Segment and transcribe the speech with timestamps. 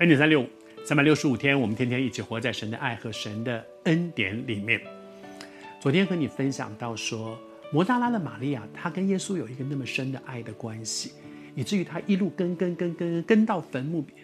[0.00, 0.46] 恩典三六五，
[0.82, 4.80] 三百六十五天，我们天天一起活在神的爱和神的恩典里面。
[5.78, 7.38] 昨天和你分享到说，
[7.70, 11.12] 摩大拉的玛利亚，她跟耶稣有一个那么深的爱的关系，
[11.54, 14.16] 以至于她一路跟跟跟跟跟到坟墓边。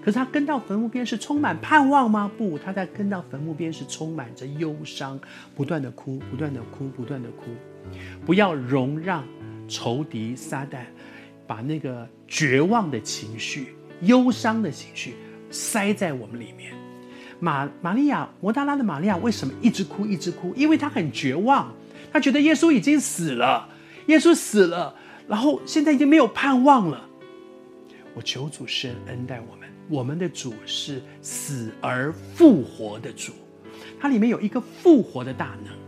[0.00, 2.30] 可是她跟到坟墓边是充满盼望吗？
[2.38, 5.18] 不，她在跟到坟墓边是充满着忧伤，
[5.56, 7.46] 不断的哭，不断的哭，不断的哭。
[8.24, 9.24] 不要容让
[9.66, 10.84] 仇敌撒旦
[11.48, 15.14] 把那个绝望的情绪、忧伤的情绪
[15.50, 16.72] 塞在我们里面。
[17.38, 20.54] 玛玛利亚，摩大拉的玛利亚为什么一直哭一直哭？
[20.56, 21.70] 因为她很绝望，
[22.12, 23.68] 她觉得耶稣已经死了，
[24.06, 24.94] 耶稣死了，
[25.28, 27.02] 然后现在已经没有盼望了。
[28.14, 33.32] 我求主施恩待我们，我们的主是死而复活的主，
[34.00, 35.85] 它里面有一个复活的大能。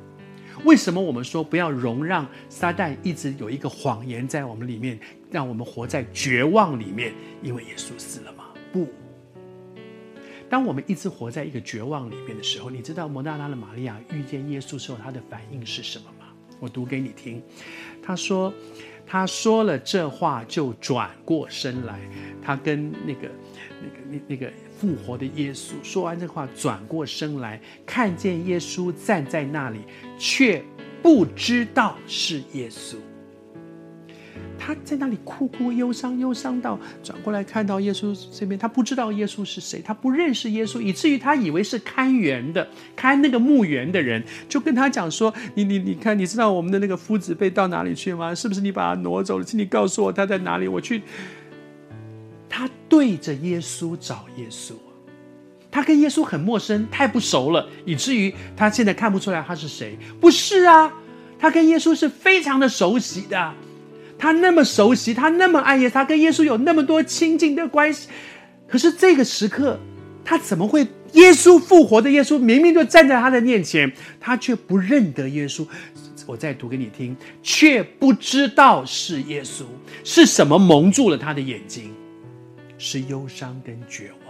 [0.64, 4.98] 为什么我们说不要容让撒旦一直有一个谎言在我们里面，
[5.31, 7.12] 让我们活在绝望里面？
[7.42, 8.45] 因为耶稣死了吗？
[8.73, 8.86] 不。
[10.51, 16.27] 当我们一直活在一个绝望里面的时候，你知道摩大拉的玛利亚遇见耶稣时候，她的反应是什么吗？
[16.59, 17.42] 我读给你听。
[18.03, 18.53] 她说。
[19.11, 21.98] 他说了这话，就转过身来。
[22.42, 23.31] 他跟那个、
[23.81, 29.79] 那个、那那个复活的耶稣说完这话，转过身来，看见耶稣站在那里，
[30.19, 30.62] 却
[31.02, 32.97] 不知道是耶稣。
[34.61, 48.34] 他在那里哭哭忧伤，忧伤到转过来看到耶稣这边，他不知道耶稣是谁，他不认识耶稣，以至于他以为是看园的，看那个墓园的人，就跟他讲说：“你你你看，你知道我们的那个夫子被到哪里去吗？
[48.34, 49.44] 是不是你把他挪走了？
[49.44, 51.02] 请你告诉我他在哪里，我去。”
[52.50, 54.72] 他对着耶稣找耶稣，
[55.70, 59.98] 他跟耶稣很陌生，太不熟了，以至于他现在看不出来他是谁。
[60.20, 60.92] 不是啊，
[61.39, 63.55] 他跟耶稣是非常的熟悉的。
[64.18, 68.08] 他那么熟悉，他那么爱耶稣，他跟耶稣有那么多亲近的关系。
[68.67, 69.79] 可是这个时刻，
[70.24, 70.86] 他怎么会？
[71.14, 73.90] 耶稣复活的耶稣明明就站在他的面前，
[74.20, 75.67] 他却不认得耶稣。
[76.27, 79.62] 我再读给你听，却不知道是耶稣，
[80.05, 81.95] 是什么蒙住了他的眼睛？
[82.77, 84.27] 是忧伤跟绝望。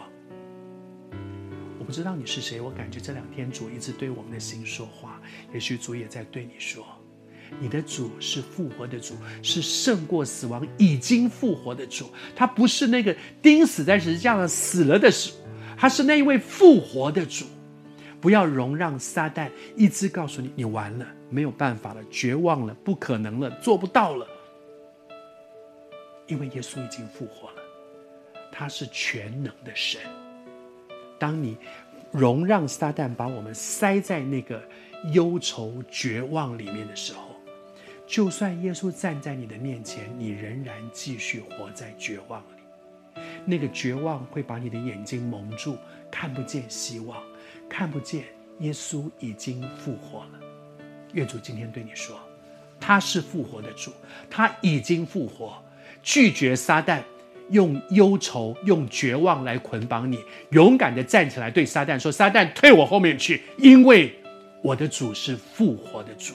[1.88, 5.18] 不知道你是谁，我感觉这两天主一直对我们的心说话，
[5.54, 6.84] 也许主也在对你说。
[7.58, 12.10] 你的主是复活的主，是胜过死亡、已经复活的主。
[12.36, 15.30] 他不是那个钉死在十字架上死了的主，
[15.78, 17.46] 他是那一位复活的主。
[18.20, 24.26] 不要容让撒旦一直告诉你：你完了，没有办法了，绝望了，不可能了，做不到了。
[26.26, 27.62] 因为耶稣已经复活了，
[28.52, 30.02] 他是全能的神。
[31.18, 31.56] 当你
[32.10, 34.62] 容让撒旦把我们塞在那个
[35.12, 37.20] 忧愁、绝望里面的时候，
[38.06, 43.22] 就算耶稣站在你的面前，你仍然继续活在绝望里。
[43.44, 45.76] 那个绝望会把你的眼睛蒙住，
[46.10, 47.22] 看不见希望，
[47.68, 48.24] 看不见
[48.60, 50.40] 耶稣已经复活了。
[51.12, 52.18] 愿主今天对你说，
[52.78, 53.92] 他是复活的主，
[54.30, 55.62] 他已经复活，
[56.02, 57.02] 拒绝撒旦
[57.50, 60.18] 用忧愁、用绝望来捆绑你，
[60.50, 64.14] 勇敢的站起来对撒旦说：“撒旦，退我后面去，因为
[64.62, 66.34] 我的主是复活的主。”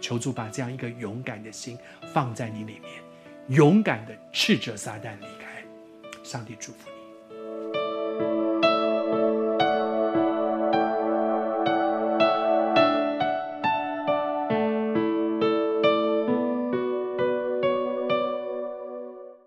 [0.00, 1.76] 求主把这样一个勇敢的心
[2.12, 2.84] 放在你里面，
[3.48, 5.62] 勇敢的斥责撒旦离开。
[6.22, 6.99] 上帝祝福你。